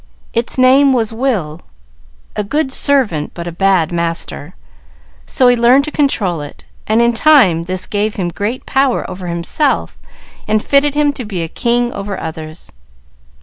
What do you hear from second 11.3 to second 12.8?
a king over others."